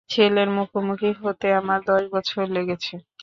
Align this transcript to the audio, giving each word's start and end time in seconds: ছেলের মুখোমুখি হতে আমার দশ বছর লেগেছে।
ছেলের 0.09 0.49
মুখোমুখি 0.57 1.11
হতে 1.21 1.47
আমার 1.59 1.79
দশ 1.87 2.03
বছর 2.13 2.43
লেগেছে। 2.55 2.93